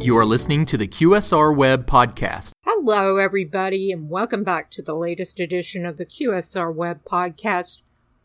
[0.00, 2.52] You are listening to the QSR Web Podcast.
[2.64, 7.80] Hello, everybody, and welcome back to the latest edition of the QSR Web Podcast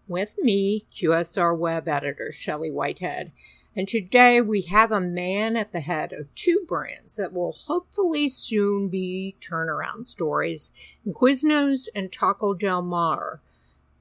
[0.08, 3.32] with me, QSR Web Editor Shelley Whitehead.
[3.76, 8.30] And today we have a man at the head of two brands that will hopefully
[8.30, 10.72] soon be turnaround stories
[11.08, 13.42] Quiznos and Taco Del Mar.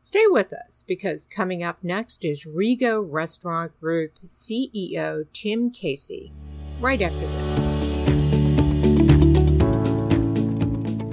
[0.02, 6.34] Stay with us because coming up next is REGO Restaurant Group CEO Tim Casey
[6.82, 7.72] right after this.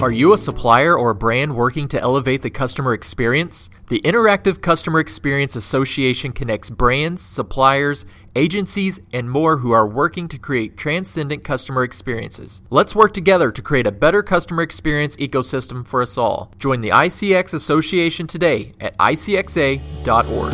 [0.01, 3.69] Are you a supplier or a brand working to elevate the customer experience?
[3.89, 10.37] The Interactive Customer Experience Association connects brands, suppliers, agencies, and more who are working to
[10.37, 12.61] create transcendent customer experiences.
[12.69, 16.53] Let's work together to create a better customer experience ecosystem for us all.
[16.59, 20.53] Join the ICX Association today at icxa.org.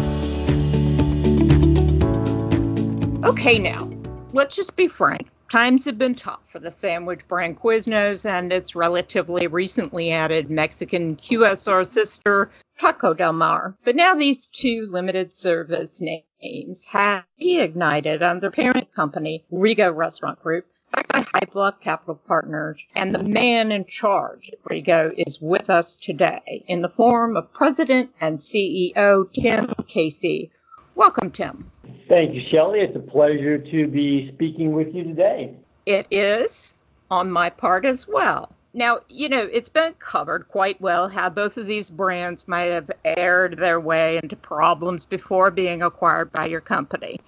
[3.24, 3.95] Okay, now,
[4.36, 5.30] let's just be frank.
[5.50, 11.16] Times have been tough for the sandwich brand Quiznos and its relatively recently added Mexican
[11.16, 13.78] QSR sister, Taco Del Mar.
[13.86, 20.66] But now these two limited service names have reignited their parent company, REGO Restaurant Group,
[20.92, 25.70] backed by High Bluff Capital Partners, and the man in charge of REGO is with
[25.70, 30.52] us today in the form of President and CEO Tim Casey.
[30.94, 31.72] Welcome, Tim.
[32.16, 32.80] Thank you, Shelley.
[32.80, 35.54] It's a pleasure to be speaking with you today.
[35.86, 36.74] It is
[37.12, 38.54] on my part as well.
[38.74, 42.90] Now, you know, it's been covered quite well how both of these brands might have
[43.04, 47.20] erred their way into problems before being acquired by your company.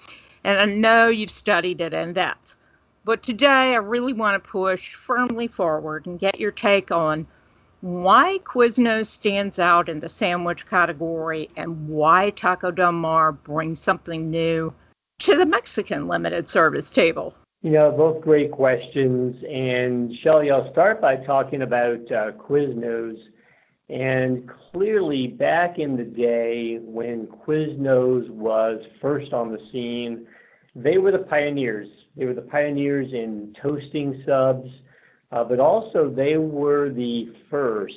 [0.45, 2.55] And I know you've studied it in depth.
[3.03, 7.27] But today I really want to push firmly forward and get your take on
[7.81, 14.31] why Quiznos stands out in the sandwich category and why Taco Del Mar brings something
[14.31, 14.73] new
[15.19, 17.35] to the Mexican limited service table.
[17.61, 19.35] You know, both great questions.
[19.49, 23.17] And Shelley, I'll start by talking about uh, Quiznos.
[23.89, 30.27] And clearly, back in the day when Quiznos was first on the scene,
[30.75, 31.87] they were the pioneers.
[32.15, 34.69] They were the pioneers in toasting subs
[35.31, 37.95] uh, but also they were the first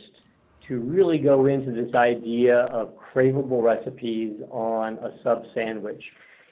[0.68, 6.02] to really go into this idea of craveable recipes on a sub sandwich.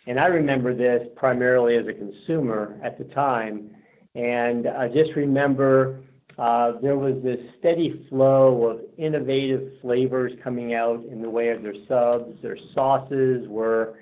[0.07, 3.71] And I remember this primarily as a consumer at the time.
[4.15, 6.01] And I just remember
[6.39, 11.63] uh, there was this steady flow of innovative flavors coming out in the way of
[11.63, 12.41] their subs.
[12.43, 13.99] Their sauces were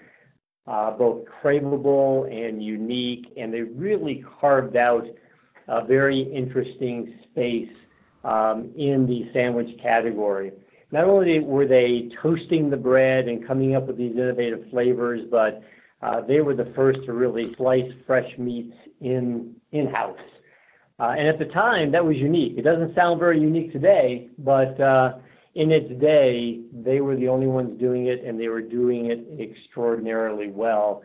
[0.67, 5.07] uh, both craveable and unique, and they really carved out
[5.69, 7.71] a very interesting space
[8.25, 10.53] um, in the sandwich category.
[10.93, 15.63] Not only were they toasting the bread and coming up with these innovative flavors, but
[16.03, 20.19] uh, they were the first to really slice fresh meats in in-house.
[20.99, 22.55] Uh, and at the time, that was unique.
[22.57, 25.19] It doesn't sound very unique today, but uh,
[25.55, 29.27] in its day, they were the only ones doing it, and they were doing it
[29.39, 31.03] extraordinarily well.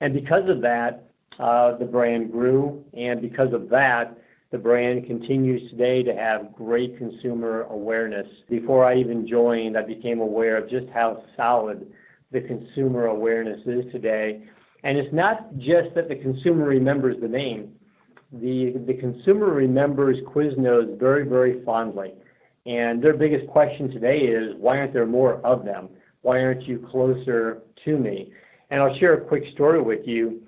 [0.00, 4.18] And because of that, Uh, the brand grew, and because of that,
[4.50, 8.26] the brand continues today to have great consumer awareness.
[8.50, 11.90] Before I even joined, I became aware of just how solid
[12.32, 14.46] the consumer awareness is today.
[14.84, 17.72] And it's not just that the consumer remembers the name.
[18.32, 22.14] The, consumer remembers Quiznos very, very fondly.
[22.66, 25.88] And their biggest question today is, why aren't there more of them?
[26.22, 28.32] Why aren't you closer to me?
[28.70, 30.41] And I'll share a quick story with you.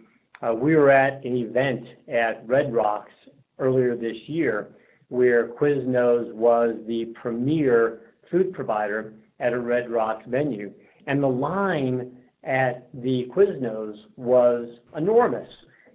[0.44, 3.12] Uh, we were at an event at Red Rocks
[3.58, 4.68] earlier this year
[5.08, 8.00] where Quiznos was the premier
[8.30, 10.72] food provider at a Red Rocks venue.
[11.06, 15.48] And the line at the Quiznos was enormous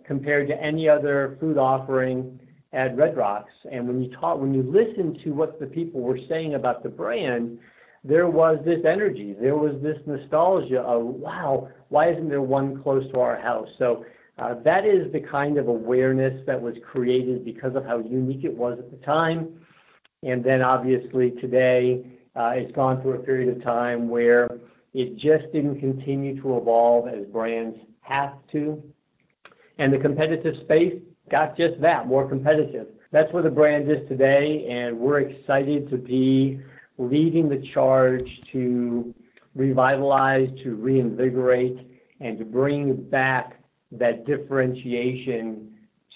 [0.06, 2.40] compared to any other food offering
[2.74, 3.52] at Red Rocks.
[3.72, 6.90] And when you talk, when you listen to what the people were saying about the
[6.90, 7.60] brand,
[8.04, 13.04] there was this energy, there was this nostalgia of, wow, why isn't there one close
[13.12, 13.68] to our house?
[14.40, 18.56] Uh, that is the kind of awareness that was created because of how unique it
[18.56, 19.50] was at the time.
[20.24, 22.06] And then obviously today,
[22.36, 24.50] uh, it's gone through a period of time where
[24.94, 28.82] it just didn't continue to evolve as brands have to.
[29.78, 30.94] And the competitive space
[31.30, 32.88] got just that, more competitive.
[33.12, 36.62] That's where the brand is today, and we're excited to be
[36.98, 39.14] leading the charge to
[39.56, 41.78] revitalize, to reinvigorate,
[42.20, 43.59] and to bring back
[43.92, 45.72] that differentiation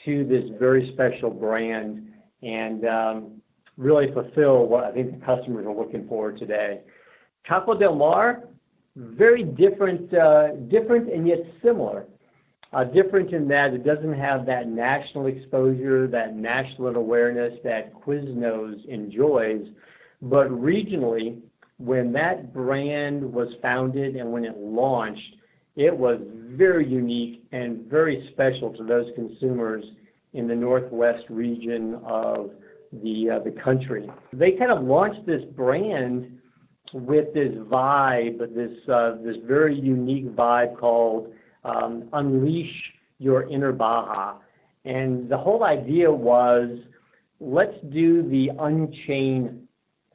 [0.06, 2.08] to this very special brand
[2.42, 3.42] and um,
[3.78, 6.82] really fulfill what I think the customers are looking for today.
[7.48, 8.44] Taco Del Mar,
[8.96, 12.06] very different, uh, different and yet similar.
[12.72, 18.84] Uh, different in that it doesn't have that national exposure, that national awareness that Quiznos
[18.88, 19.68] enjoys,
[20.24, 21.40] but regionally,
[21.78, 25.36] when that brand was founded and when it launched,
[25.76, 29.84] it was very unique and very special to those consumers
[30.34, 32.52] in the Northwest region of
[33.02, 34.10] the uh, the country.
[34.32, 36.40] They kind of launched this brand
[36.94, 41.34] with this vibe, this uh, this very unique vibe called
[41.64, 44.36] um, "Unleash Your Inner Baja,"
[44.86, 46.70] and the whole idea was
[47.40, 49.68] let's do the unchain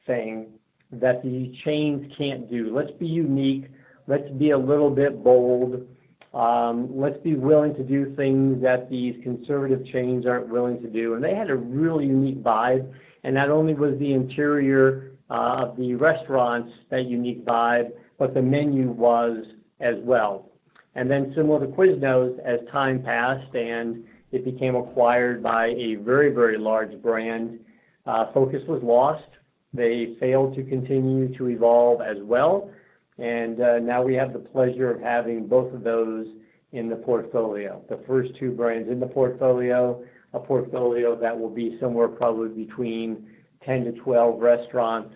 [0.07, 0.47] thing
[0.93, 2.75] that the chains can't do.
[2.75, 3.67] Let's be unique.
[4.09, 5.87] Let's be a little bit bold.
[6.33, 11.15] Um, let's be willing to do things that these conservative chains aren't willing to do.
[11.15, 12.91] And they had a really unique vibe.
[13.23, 18.41] And not only was the interior uh, of the restaurants that unique vibe, but the
[18.41, 19.45] menu was
[19.81, 20.51] as well.
[20.95, 26.33] And then similar to Quiznos, as time passed and it became acquired by a very,
[26.33, 27.61] very large brand,
[28.07, 29.29] uh, focus was lost.
[29.75, 32.71] They failed to continue to evolve as well.
[33.19, 36.27] And uh, now we have the pleasure of having both of those
[36.73, 37.83] in the portfolio.
[37.89, 40.03] The first two brands in the portfolio,
[40.35, 43.27] a portfolio that will be somewhere probably between
[43.65, 45.13] 10 to 12 restaurants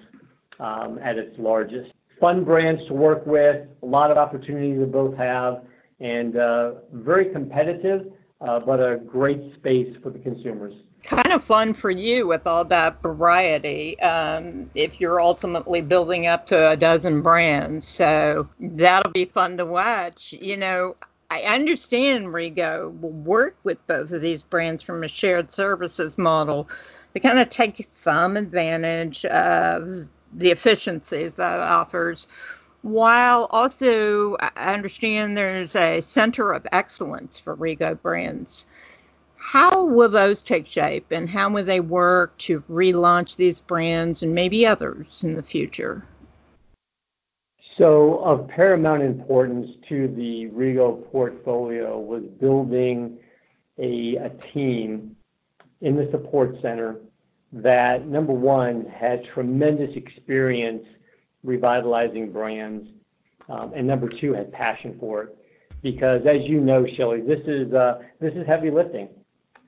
[0.58, 1.92] um, at its largest.
[2.20, 5.62] Fun brands to work with, a lot of opportunities to both have,
[6.00, 11.74] and uh, very competitive, uh, but a great space for the consumers kind of fun
[11.74, 17.22] for you with all that variety um, if you're ultimately building up to a dozen
[17.22, 17.86] brands.
[17.86, 20.32] So that'll be fun to watch.
[20.32, 20.96] You know,
[21.30, 26.68] I understand REGO will work with both of these brands from a shared services model
[27.14, 32.26] to kind of take some advantage of the efficiencies that it offers
[32.82, 38.66] while also I understand there's a center of excellence for REGO brands.
[39.44, 44.32] How will those take shape and how will they work to relaunch these brands and
[44.32, 46.06] maybe others in the future?
[47.76, 53.18] So, of paramount importance to the REGO portfolio was building
[53.78, 55.16] a, a team
[55.80, 57.00] in the support center
[57.52, 60.86] that, number one, had tremendous experience
[61.42, 62.88] revitalizing brands,
[63.48, 65.36] um, and number two, had passion for it.
[65.82, 69.08] Because, as you know, Shelley, this is uh, this is heavy lifting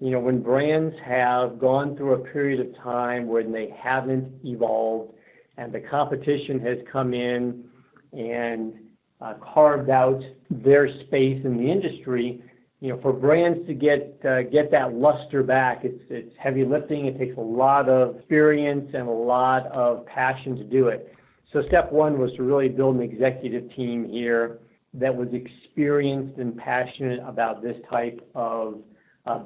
[0.05, 5.15] you know, when brands have gone through a period of time when they haven't evolved
[5.57, 7.65] and the competition has come in
[8.13, 8.75] and
[9.23, 10.21] uh, carved out
[10.51, 12.43] their space in the industry,
[12.81, 17.07] you know, for brands to get uh, get that luster back, it's it's heavy lifting.
[17.07, 21.15] It takes a lot of experience and a lot of passion to do it.
[21.51, 24.59] So step one was to really build an executive team here
[24.93, 28.83] that was experienced and passionate about this type of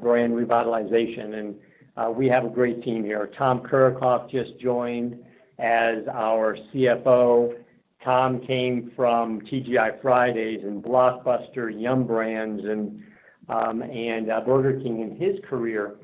[0.01, 1.39] brand revitalization.
[1.39, 1.55] And
[1.97, 3.31] uh, we have a great team here.
[3.37, 5.19] Tom Kurikoff just joined
[5.59, 7.55] as our CFO.
[8.05, 13.03] Tom came from TGI Fridays and Blockbuster, Yum Brands, and
[13.49, 15.97] um, and uh, Burger King in his career.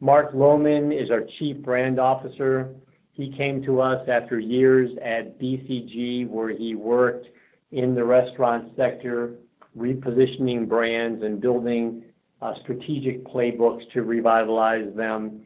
[0.00, 2.74] Mark Lohman is our Chief Brand Officer.
[3.12, 7.26] He came to us after years at BCG, where he worked
[7.72, 9.34] in the restaurant sector,
[9.76, 12.07] repositioning brands and building uh,
[12.62, 15.42] strategic playbooks to revitalize them.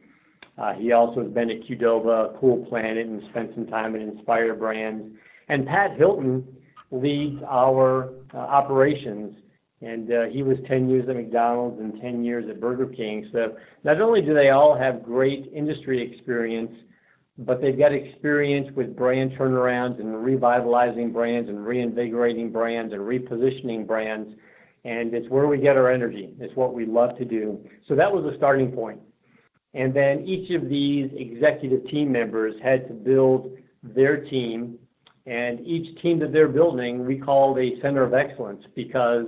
[0.57, 4.53] Uh, he also has been at Qdoba, Cool Planet, and spent some time at Inspire
[4.53, 5.15] Brands.
[5.49, 6.45] And Pat Hilton
[6.91, 9.35] leads our uh, operations,
[9.81, 13.27] and uh, he was 10 years at McDonald's and 10 years at Burger King.
[13.33, 16.71] So not only do they all have great industry experience,
[17.39, 23.87] but they've got experience with brand turnarounds and revitalizing brands and reinvigorating brands and repositioning
[23.87, 24.29] brands
[24.85, 26.33] and it's where we get our energy.
[26.39, 27.59] It's what we love to do.
[27.87, 28.99] So that was a starting point.
[29.73, 34.77] And then each of these executive team members had to build their team,
[35.25, 39.27] and each team that they're building we called a center of excellence because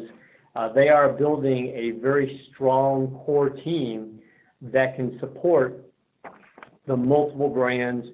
[0.56, 4.20] uh, they are building a very strong core team
[4.62, 5.86] that can support
[6.88, 8.06] the multiple brands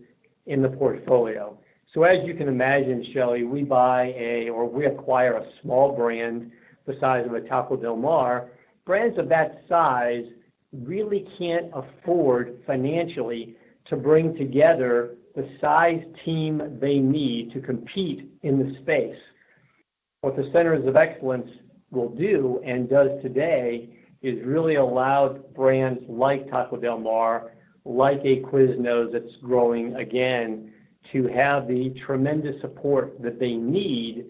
[0.45, 1.57] in the portfolio.
[1.93, 6.51] So as you can imagine, Shelley, we buy a or we acquire a small brand
[6.85, 8.51] the size of a Taco Del Mar,
[8.85, 10.25] brands of that size
[10.73, 18.59] really can't afford financially to bring together the size team they need to compete in
[18.59, 19.17] the space.
[20.21, 21.49] What the Centers of Excellence
[21.89, 23.89] will do and does today
[24.21, 27.53] is really allow brands like Taco Del Mar,
[27.85, 30.73] like a Quiznos that's growing again,
[31.11, 34.25] to have the tremendous support that they need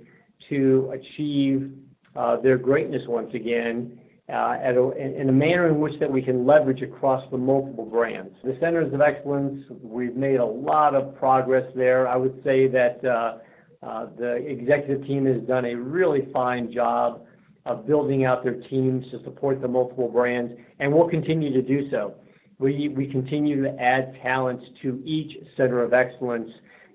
[0.50, 1.72] to achieve
[2.14, 4.00] their greatness once again
[4.32, 4.58] uh,
[4.98, 8.34] in a manner in which that we can leverage across the multiple brands.
[8.44, 12.08] The centers of excellence, we've made a lot of progress there.
[12.08, 13.40] I would say that uh,
[13.84, 17.26] uh, the executive team has done a really fine job
[17.66, 21.90] of building out their teams to support the multiple brands, and we'll continue to do
[21.92, 22.16] so.
[22.58, 26.50] We, we continue to add talent to each center of excellence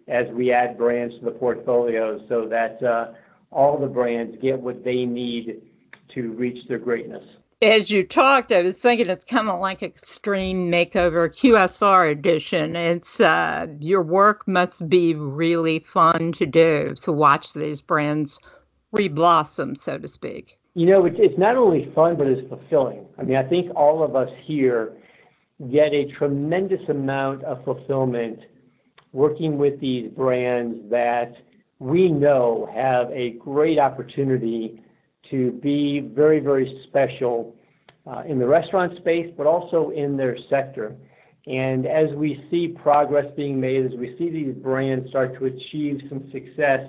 [0.09, 3.13] as we add brands to the portfolio so that uh,
[3.51, 5.63] all the brands get what they need
[6.15, 7.25] to reach their greatness.
[7.63, 12.77] As you talked, I was thinking it's kind of like Extreme Makeover QSR edition.
[12.77, 18.39] It's uh, your work must be really fun to do to watch these brands
[18.95, 20.59] reblossom, so to speak.
[20.75, 23.07] You know, it's, it's not only fun, but it's fulfilling.
[23.19, 24.93] I mean, I think all of us here
[25.71, 28.41] get a tremendous amount of fulfillment
[29.13, 31.35] working with these brands that
[31.79, 34.83] we know have a great opportunity
[35.31, 37.55] to be very, very special
[38.07, 40.97] uh, in the restaurant space, but also in their sector.
[41.47, 46.03] And as we see progress being made, as we see these brands start to achieve
[46.09, 46.89] some success,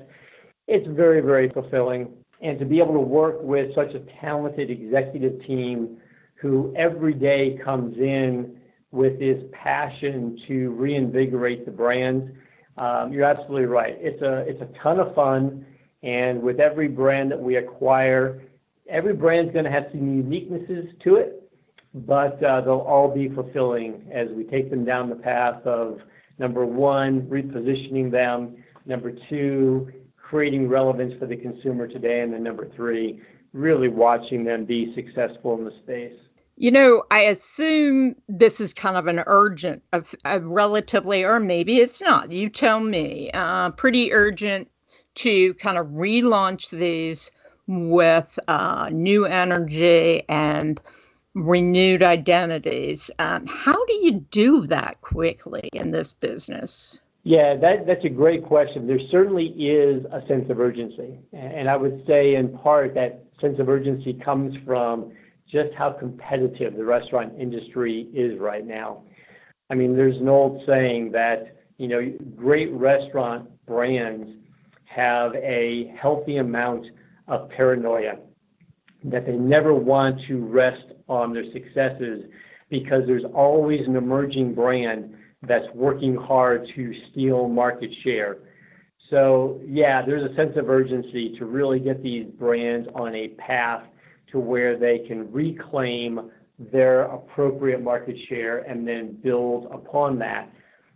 [0.67, 2.10] it's very, very fulfilling.
[2.41, 5.98] And to be able to work with such a talented executive team
[6.36, 8.58] who every day comes in
[8.91, 12.32] with this passion to reinvigorate the brands,
[13.12, 13.96] you're absolutely right.
[14.00, 15.65] It's a, it's a ton of fun.
[16.03, 18.41] And with every brand that we acquire,
[18.89, 21.50] every brand's going to have some uniquenesses to it,
[21.93, 26.00] but uh, they'll all be fulfilling as we take them down the path of
[26.38, 32.69] number one, repositioning them, number two, creating relevance for the consumer today, and then number
[32.75, 33.22] three,
[33.53, 36.19] really watching them be successful in the space.
[36.60, 41.78] You know, I assume this is kind of an urgent, a, a relatively, or maybe
[41.78, 42.32] it's not.
[42.32, 43.30] You tell me.
[43.32, 44.68] Uh, pretty urgent
[45.16, 47.32] to kind of relaunch these
[47.68, 50.82] with uh, new energy and
[51.36, 53.12] renewed identities.
[53.20, 57.00] Um, how do you do that quickly in this business?
[57.24, 58.88] Yeah, that, that's a great question.
[58.88, 61.20] There certainly is a sense of urgency.
[61.34, 65.12] And I would say, in part, that sense of urgency comes from
[65.51, 69.04] just how competitive the restaurant industry is right now.
[69.70, 74.30] I mean, there's an old saying that, you know, great restaurant brands
[74.86, 76.86] have a healthy amount
[77.27, 78.18] of paranoia,
[79.04, 82.25] that they never want to rest on their successes
[82.70, 85.13] because there's always an emerging brand
[85.44, 88.38] that's working hard to steal market share.
[89.10, 93.84] So, yeah, there's a sense of urgency to really get these brands on a path
[94.31, 100.51] to where they can reclaim their appropriate market share and then build upon that.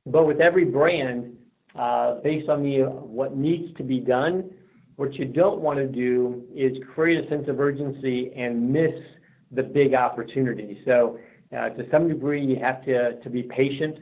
[0.05, 1.37] But with every brand,
[1.75, 4.49] uh, based on what needs to be done,
[4.95, 8.93] what you don't want to do is create a sense of urgency and miss
[9.51, 10.81] the big opportunity.
[10.85, 11.17] So,
[11.55, 13.97] uh, to some degree, you have to, to be patient.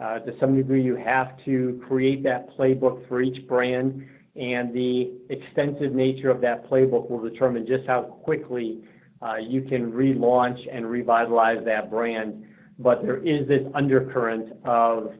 [0.00, 4.06] Uh, to some degree, you have to create that playbook for each brand,
[4.36, 8.80] and the extensive nature of that playbook will determine just how quickly
[9.20, 12.44] uh, you can relaunch and revitalize that brand.
[12.78, 15.12] But there is this undercurrent of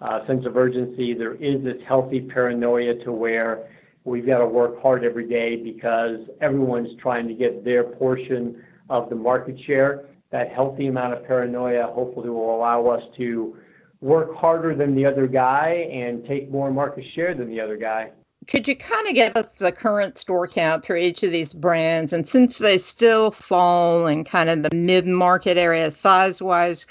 [0.00, 1.14] uh, sense of urgency.
[1.14, 3.68] There is this healthy paranoia to where
[4.08, 9.10] We've got to work hard every day because everyone's trying to get their portion of
[9.10, 10.06] the market share.
[10.30, 13.56] That healthy amount of paranoia hopefully will allow us to
[14.00, 18.12] work harder than the other guy and take more market share than the other guy.
[18.48, 22.14] Could you kind of give us the current store count for each of these brands?
[22.14, 26.86] And since they still fall in kind of the mid market area size wise,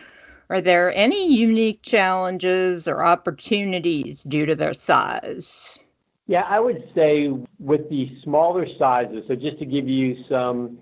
[0.52, 5.80] are there any unique challenges or opportunities due to their size?
[6.28, 10.78] Yeah, I would say with the smaller sizes, so just to give you some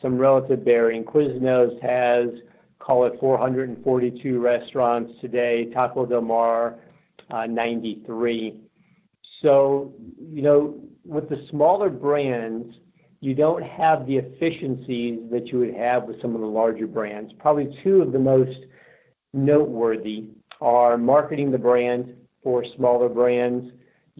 [0.00, 2.28] some relative bearing, Quiznos has,
[2.78, 6.76] call it 442 restaurants today, Taco Del Mar,
[7.30, 8.69] uh, 93.
[9.42, 12.74] So, you know, with the smaller brands,
[13.20, 17.32] you don't have the efficiencies that you would have with some of the larger brands.
[17.38, 18.58] Probably two of the most
[19.32, 20.24] noteworthy
[20.60, 23.70] are marketing the brand for smaller brands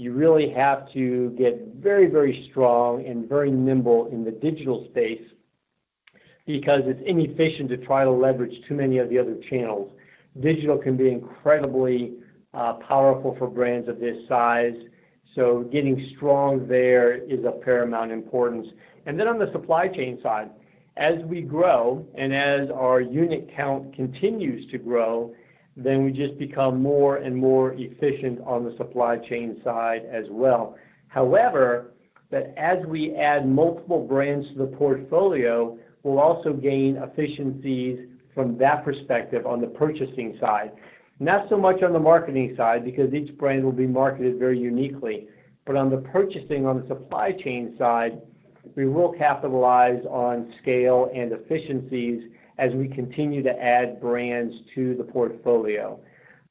[0.01, 5.21] you really have to get very, very strong and very nimble in the digital space
[6.47, 9.93] because it's inefficient to try to leverage too many of the other channels.
[10.41, 12.15] Digital can be incredibly
[12.55, 14.75] uh, powerful for brands of this size.
[15.35, 18.67] So getting strong there is of paramount importance.
[19.07, 20.51] And then on the supply chain side,
[20.97, 25.35] as we grow and as our unit count continues to grow,
[25.77, 30.77] then we just become more and more efficient on the supply chain side as well.
[31.09, 31.93] However,
[32.31, 38.85] that as we add multiple brands to the portfolio, we'll also gain efficiencies from that
[38.85, 40.73] perspective on the purchasing side.
[41.21, 45.29] Not so much on the marketing side, because each brand will be marketed very uniquely.
[45.67, 48.23] But on the purchasing, on the supply chain side,
[48.75, 55.05] we will capitalize on scale and efficiencies as we continue to add brands to the
[55.05, 56.01] portfolio.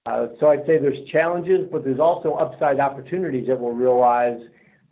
[0.05, 4.39] Uh, so I'd say there's challenges, but there's also upside opportunities that we'll realize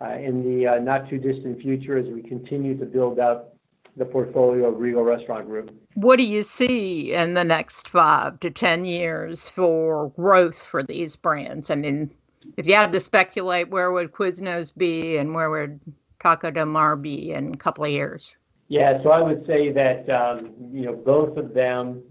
[0.01, 3.53] uh, in the uh, not too distant future as we continue to build out
[3.98, 5.72] the portfolio of REGO Restaurant Group.
[5.96, 11.16] What do you see in the next five to 10 years for growth for these
[11.16, 11.72] brands?
[11.72, 12.12] I mean,
[12.56, 15.80] if you had to speculate, where would Quiznos be and where would
[16.22, 18.36] Taco Del Mar be in a couple of years?
[18.70, 22.04] Yeah, so I would say that um, you know both of them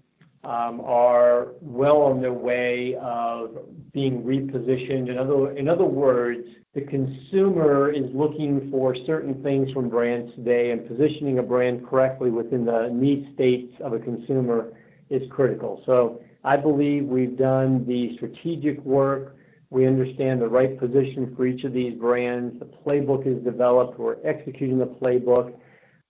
[0.47, 3.59] Um, are well on their way of
[3.93, 5.09] being repositioned.
[5.11, 11.41] In other, words, the consumer is looking for certain things from brands today, and positioning
[11.41, 14.73] a brand correctly within the need states of a consumer
[15.11, 15.83] is critical.
[15.85, 19.37] So I believe we've done the strategic work.
[19.71, 22.61] We understand the right position for each of these brands.
[22.61, 23.99] The playbook is developed.
[23.99, 25.55] We're executing the playbook.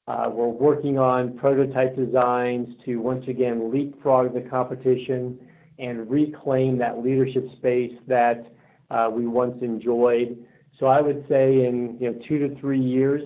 [0.08, 5.36] Uh, we're working on prototype designs to once again leapfrog the competition
[5.80, 8.46] and reclaim that leadership space that
[8.90, 10.38] uh, we once enjoyed.
[10.78, 13.20] So I would say in you know two to three years,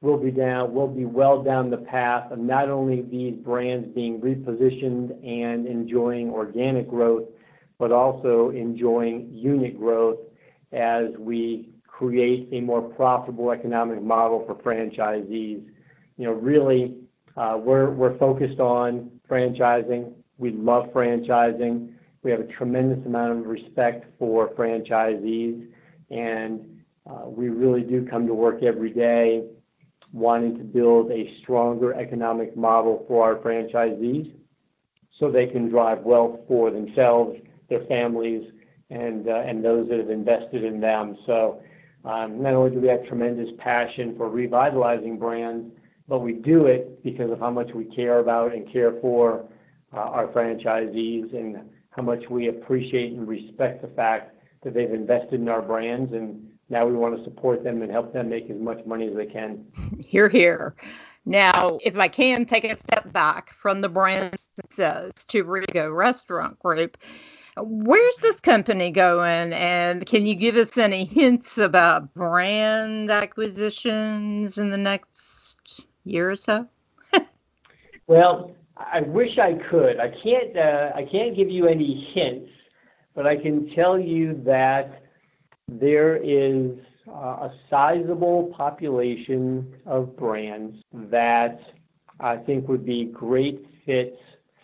[0.00, 6.30] we'll be well down the path of not only these brands being repositioned and enjoying
[6.30, 7.28] organic growth,
[7.78, 10.18] but also enjoying unit growth
[10.72, 15.62] as we create a more profitable economic model for franchisees
[16.20, 16.96] you know, really,
[17.38, 20.12] uh, we're focused on franchising.
[20.36, 21.94] We love franchising.
[22.22, 25.66] We have a tremendous amount of respect for franchisees,
[26.10, 26.60] and
[27.10, 29.44] uh, we really do come to work every day
[30.12, 34.30] wanting to build a stronger economic model for our franchisees
[35.18, 37.38] so they can drive wealth for themselves,
[37.70, 38.46] their families,
[38.90, 41.16] and uh, those that have invested in them.
[41.24, 41.62] So,
[42.04, 45.72] um, not only do we have tremendous passion for revitalizing brands,
[46.10, 49.48] but we do it because of how much we care about and care for
[49.94, 51.58] uh, our franchisees and
[51.90, 56.50] how much we appreciate and respect the fact that they've invested in our brands, and
[56.68, 59.24] now we want to support them and help them make as much money as they
[59.24, 59.64] can.
[60.04, 60.74] Hear, hear.
[61.24, 66.58] Now, if I can take a step back from the brands themselves to REGO Restaurant
[66.58, 66.98] Group,
[67.56, 69.52] where's this company going?
[69.52, 75.19] And can you give us any hints about brand acquisitions in the next
[76.10, 76.66] year or so?
[78.06, 80.00] well, I wish I could.
[80.00, 80.56] I can't.
[80.56, 82.50] Uh, I can't give you any hints,
[83.14, 85.02] but I can tell you that
[85.68, 91.60] there is uh, a sizable population of brands that
[92.18, 94.16] I think would be great fits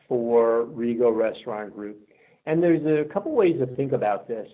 [0.09, 1.99] for REGO Restaurant Group.
[2.47, 4.49] And there's a couple ways to think about this.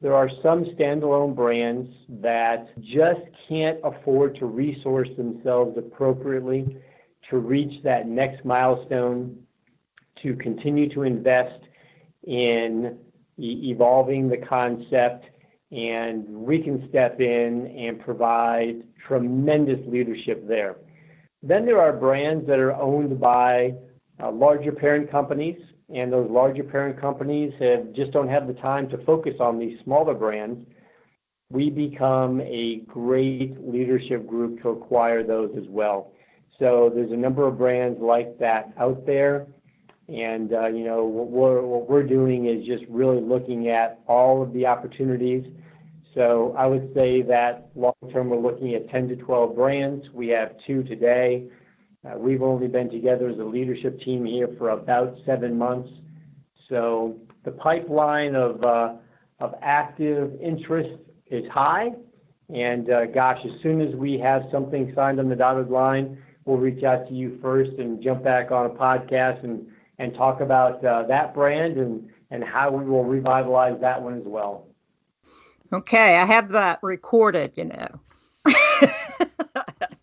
[0.00, 6.78] There are some standalone brands that just can't afford to resource themselves appropriately
[7.28, 9.36] to reach that next milestone,
[10.22, 11.60] to continue to invest
[12.26, 12.98] in
[13.38, 15.26] evolving the concept,
[15.70, 20.76] and we can step in and provide tremendous leadership there.
[21.42, 23.74] Then there are brands that are owned by
[24.22, 25.60] uh, larger parent companies
[25.94, 29.78] and those larger parent companies have just don't have the time to focus on these
[29.84, 30.66] smaller brands,
[31.50, 36.12] we become a great leadership group to acquire those as well.
[36.58, 39.46] So there's a number of brands like that out there.
[40.08, 45.44] And, uh, you what we're doing is just really looking at all of the opportunities.
[46.14, 50.04] So I would say that long term, we're looking at 10 to 12 brands.
[50.12, 51.44] We have two today.
[52.04, 55.90] Uh, we've only been together as a leadership team here for about seven months.
[56.68, 58.94] So the pipeline of, uh,
[59.38, 60.98] of active interest
[61.30, 61.90] is high.
[62.48, 66.56] And uh, gosh, as soon as we have something signed on the dotted line, we'll
[66.56, 69.66] reach out to you first and jump back on a podcast and,
[70.16, 74.66] talk about that brand and, and how we will revitalize that one as well.
[75.74, 78.00] Okay, I have that recorded, you know.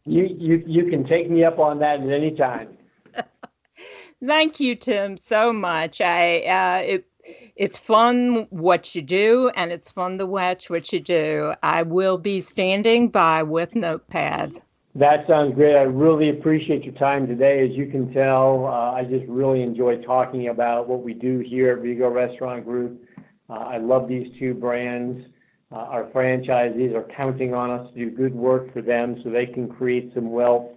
[0.08, 2.70] You, you, you can take me up on that at any time.
[4.26, 6.02] Thank you, Tim, so much.
[6.02, 7.08] I uh, it,
[7.56, 11.54] it's fun what you do, and it's fun to watch what you do.
[11.62, 14.62] I will be standing by with notepad.
[14.96, 15.76] That sounds great.
[15.76, 17.70] I really appreciate your time today.
[17.70, 21.74] As you can tell, uh, I just really enjoy talking about what we do here
[21.74, 23.04] at REGO Restaurant Group.
[23.50, 25.24] Uh, I love these two brands.
[25.72, 29.46] Uh, our franchisees are counting on us to do good work for them so they
[29.46, 30.70] can create some wealth.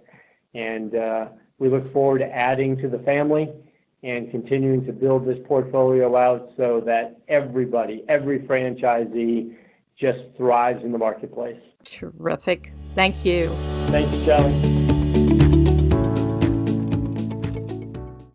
[0.53, 1.27] And uh,
[1.59, 3.49] we look forward to adding to the family
[4.03, 9.55] and continuing to build this portfolio out so that everybody, every franchisee,
[9.97, 11.59] just thrives in the marketplace.
[11.85, 12.73] Terrific.
[12.95, 13.49] Thank you.
[13.87, 14.90] Thank you, Shelley.